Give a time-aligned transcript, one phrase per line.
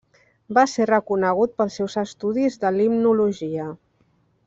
[0.57, 3.71] Va ser reconegut pels seus estudis de limnologia.